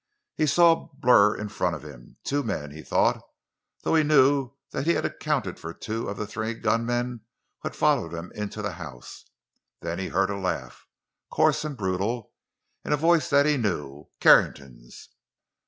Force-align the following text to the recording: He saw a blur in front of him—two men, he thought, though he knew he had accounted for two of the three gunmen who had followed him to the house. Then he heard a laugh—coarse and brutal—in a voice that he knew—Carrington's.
He 0.35 0.47
saw 0.47 0.71
a 0.71 0.89
blur 0.95 1.35
in 1.37 1.49
front 1.49 1.75
of 1.75 1.83
him—two 1.85 2.41
men, 2.41 2.71
he 2.71 2.81
thought, 2.81 3.21
though 3.83 3.93
he 3.93 4.01
knew 4.01 4.53
he 4.71 4.95
had 4.95 5.05
accounted 5.05 5.59
for 5.59 5.75
two 5.75 6.09
of 6.09 6.17
the 6.17 6.25
three 6.25 6.55
gunmen 6.55 7.21
who 7.61 7.69
had 7.69 7.75
followed 7.75 8.11
him 8.11 8.31
to 8.49 8.61
the 8.63 8.71
house. 8.71 9.25
Then 9.81 9.99
he 9.99 10.07
heard 10.07 10.31
a 10.31 10.37
laugh—coarse 10.39 11.63
and 11.63 11.77
brutal—in 11.77 12.91
a 12.91 12.97
voice 12.97 13.29
that 13.29 13.45
he 13.45 13.57
knew—Carrington's. 13.57 15.09